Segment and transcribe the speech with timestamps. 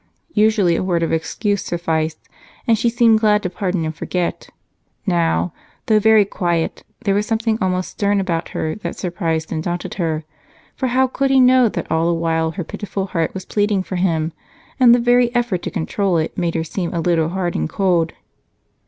[0.33, 2.17] Usually a word of excuse sufficed,
[2.65, 4.49] and she seemed glad to pardon and forget;
[5.05, 5.53] now,
[5.85, 10.23] though very quiet, there was something almost stern about her that surprised and daunted him,
[10.75, 13.97] for how could he know that all the while her pitiful heart was pleading for
[13.97, 14.33] him
[14.79, 18.13] and the very effort to control it made her a little hard and cold?